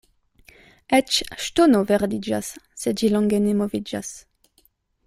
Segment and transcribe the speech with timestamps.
[0.99, 1.17] Eĉ
[1.47, 2.51] ŝtono verdiĝas,
[2.85, 4.13] se ĝi longe ne moviĝas.